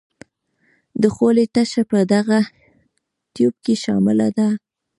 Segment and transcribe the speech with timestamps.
[1.01, 2.39] د خولې تشه په دغه
[3.33, 4.47] تیوپ کې شامله ده.